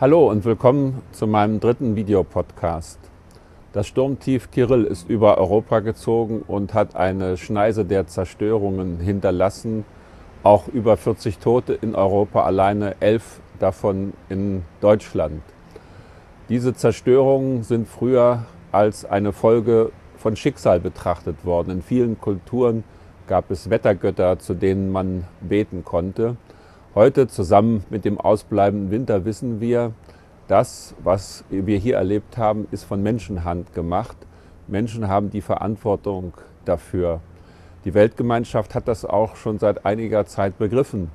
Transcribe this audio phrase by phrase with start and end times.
[0.00, 3.00] Hallo und willkommen zu meinem dritten Videopodcast.
[3.72, 9.84] Das Sturmtief Kirill ist über Europa gezogen und hat eine Schneise der Zerstörungen hinterlassen.
[10.44, 15.42] Auch über 40 Tote in Europa, alleine elf davon in Deutschland.
[16.48, 21.72] Diese Zerstörungen sind früher als eine Folge von Schicksal betrachtet worden.
[21.72, 22.84] In vielen Kulturen
[23.26, 26.36] gab es Wettergötter, zu denen man beten konnte.
[26.94, 29.92] Heute zusammen mit dem ausbleibenden Winter wissen wir,
[30.48, 34.16] das, was wir hier erlebt haben, ist von Menschenhand gemacht.
[34.68, 36.32] Menschen haben die Verantwortung
[36.64, 37.20] dafür.
[37.84, 41.10] Die Weltgemeinschaft hat das auch schon seit einiger Zeit begriffen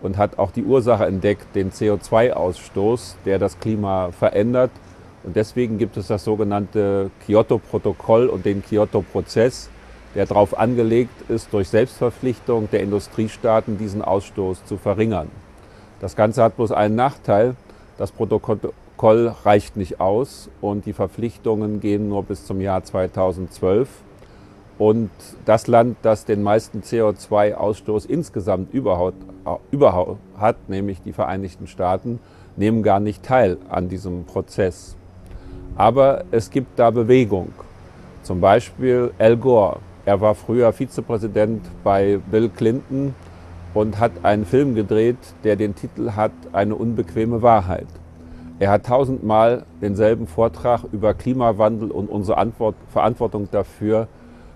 [0.00, 4.70] und hat auch die Ursache entdeckt, den CO2-Ausstoß, der das Klima verändert.
[5.24, 9.68] Und deswegen gibt es das sogenannte Kyoto-Protokoll und den Kyoto-Prozess,
[10.14, 15.28] der darauf angelegt ist, durch Selbstverpflichtung der Industriestaaten diesen Ausstoß zu verringern.
[16.00, 17.56] Das Ganze hat bloß einen Nachteil.
[17.98, 23.88] Das Protokoll reicht nicht aus und die Verpflichtungen gehen nur bis zum Jahr 2012.
[24.78, 25.10] Und
[25.44, 29.16] das Land, das den meisten CO2-Ausstoß insgesamt überhaupt,
[29.72, 32.20] überhaupt hat, nämlich die Vereinigten Staaten,
[32.56, 34.96] nehmen gar nicht teil an diesem Prozess.
[35.76, 37.52] Aber es gibt da Bewegung.
[38.22, 43.14] Zum Beispiel Al Gore, er war früher Vizepräsident bei Bill Clinton
[43.74, 47.88] und hat einen Film gedreht, der den Titel hat Eine unbequeme Wahrheit.
[48.58, 54.08] Er hat tausendmal denselben Vortrag über Klimawandel und unsere Antwort, Verantwortung dafür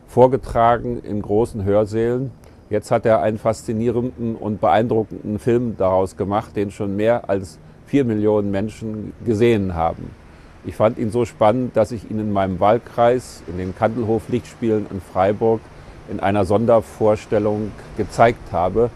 [0.07, 2.31] vorgetragen in großen Hörsälen.
[2.71, 8.07] Jetzt hat er einen faszinierenden und beeindruckenden Film daraus gemacht, den schon mehr als vier
[8.07, 10.22] Millionen Menschen gesehen haben.
[10.65, 15.01] Ich fand ihn so spannend, dass ich ihn in meinem Wahlkreis, in den Kandelhof-Lichtspielen in
[15.01, 15.61] Freiburg,
[16.09, 18.91] in einer Sondervorstellung gezeigt habe,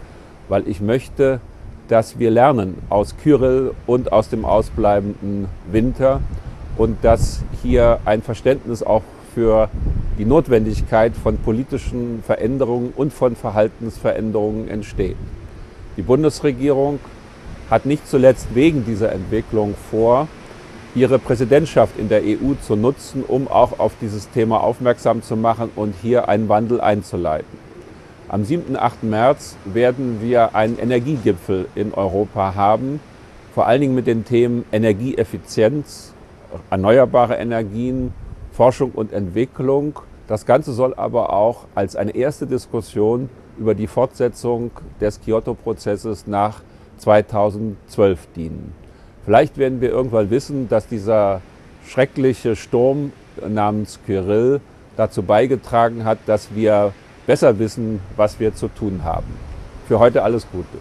[0.47, 1.41] weil ich möchte,
[1.89, 6.21] dass wir lernen aus Kyrill und aus dem ausbleibenden Winter
[6.77, 9.03] und dass hier ein Verständnis auch
[9.35, 9.69] für
[10.17, 15.17] die Notwendigkeit von politischen Veränderungen und von Verhaltensveränderungen entsteht.
[15.97, 16.99] Die Bundesregierung
[17.69, 20.29] hat nicht zuletzt wegen dieser Entwicklung vor,
[20.97, 25.69] ihre Präsidentschaft in der EU zu nutzen, um auch auf dieses Thema aufmerksam zu machen
[25.75, 27.59] und hier einen Wandel einzuleiten.
[28.29, 28.69] Am 7.
[28.69, 29.03] und 8.
[29.03, 32.99] März werden wir einen Energiegipfel in Europa haben,
[33.53, 36.13] vor allen Dingen mit den Themen Energieeffizienz,
[36.71, 38.11] erneuerbare Energien,
[38.51, 39.99] Forschung und Entwicklung.
[40.27, 43.29] Das Ganze soll aber auch als eine erste Diskussion
[43.59, 46.61] über die Fortsetzung des Kyoto-Prozesses nach
[46.97, 48.86] 2012 dienen.
[49.27, 51.41] Vielleicht werden wir irgendwann wissen, dass dieser
[51.85, 53.11] schreckliche Sturm
[53.45, 54.61] namens Kyrill
[54.95, 56.93] dazu beigetragen hat, dass wir
[57.25, 59.27] besser wissen, was wir zu tun haben.
[59.85, 60.77] Für heute alles Gute.